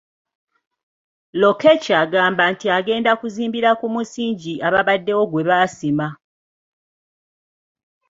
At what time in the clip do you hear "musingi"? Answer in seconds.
3.93-4.53